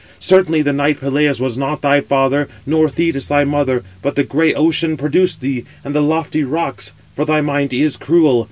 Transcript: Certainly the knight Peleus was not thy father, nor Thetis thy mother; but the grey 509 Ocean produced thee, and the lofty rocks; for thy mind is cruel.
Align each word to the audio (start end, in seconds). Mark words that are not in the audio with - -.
Certainly 0.19 0.63
the 0.63 0.73
knight 0.73 0.99
Peleus 0.99 1.39
was 1.39 1.59
not 1.59 1.83
thy 1.83 2.01
father, 2.01 2.47
nor 2.65 2.89
Thetis 2.89 3.27
thy 3.27 3.43
mother; 3.43 3.83
but 4.01 4.15
the 4.15 4.23
grey 4.23 4.47
509 4.51 4.67
Ocean 4.67 4.97
produced 4.97 5.41
thee, 5.41 5.63
and 5.85 5.93
the 5.93 6.01
lofty 6.01 6.43
rocks; 6.43 6.93
for 7.15 7.23
thy 7.23 7.39
mind 7.41 7.71
is 7.71 7.97
cruel. 7.97 8.39